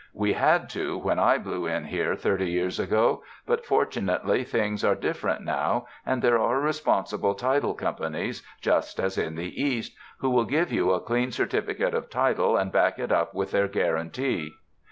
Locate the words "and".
6.03-6.23, 12.57-12.71